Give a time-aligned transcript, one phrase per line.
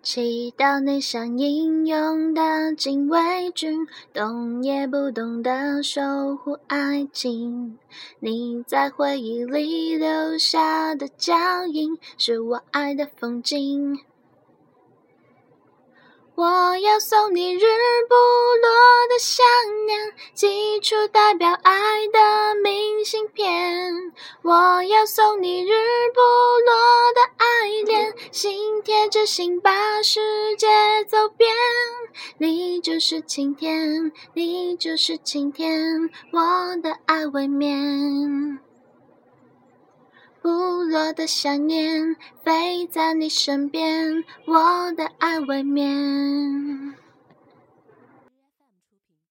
[0.00, 6.00] 祈祷你像英勇的禁卫军，动也不动地守
[6.36, 7.78] 护爱情。
[8.20, 13.98] 你在回忆里留下的脚印，是我爱的风景。
[16.34, 17.58] 我要送你日
[18.08, 19.44] 不落的想
[19.86, 19.98] 念，
[20.34, 23.92] 寄出代表爱的明信片。
[24.42, 25.72] 我要送你日
[26.14, 27.37] 不落的，
[28.98, 30.18] 心贴着心把世
[30.58, 30.66] 界
[31.06, 31.48] 走遍。
[32.38, 38.58] 你就是晴天，你就是晴天，我的爱未眠。
[40.42, 40.48] 不
[40.82, 46.67] 落的想念，飞在你身边，我的爱未眠。